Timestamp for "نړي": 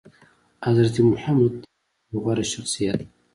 1.63-2.17